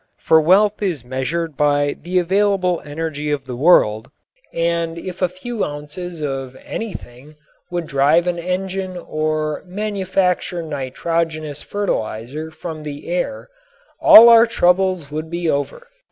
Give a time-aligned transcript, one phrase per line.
[0.23, 4.09] For wealth is measured by the available energy of the world,
[4.51, 7.35] and if a few ounces of anything
[7.69, 13.47] would drive an engine or manufacture nitrogenous fertilizer from the air
[14.01, 15.85] all our troubles would be over.